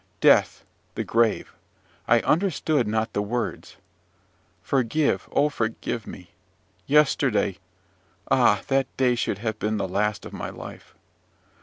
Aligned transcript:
Death! 0.19 0.65
the 0.95 1.03
grave! 1.03 1.53
I 2.07 2.21
understand 2.21 2.87
not 2.87 3.13
the 3.13 3.21
words. 3.21 3.77
Forgive, 4.63 5.29
oh, 5.31 5.49
forgive 5.49 6.07
me! 6.07 6.31
Yesterday 6.87 7.59
ah, 8.31 8.63
that 8.67 8.87
day 8.97 9.13
should 9.13 9.37
have 9.37 9.59
been 9.59 9.77
the 9.77 9.87
last 9.87 10.25
of 10.25 10.33
my 10.33 10.49
life! 10.49 10.95